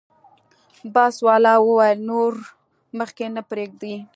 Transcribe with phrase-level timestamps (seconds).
[0.93, 2.33] بس والا وویل نور
[2.97, 3.95] مخکې نه پرېږدي.